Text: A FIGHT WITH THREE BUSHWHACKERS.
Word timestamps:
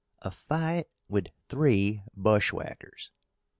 A 0.23 0.31
FIGHT 0.31 0.87
WITH 1.09 1.27
THREE 1.47 2.01
BUSHWHACKERS. 2.17 3.11